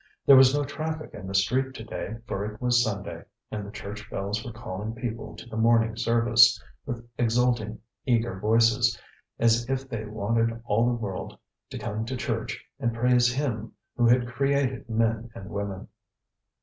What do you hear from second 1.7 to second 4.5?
to day for it was Sunday, and the church bells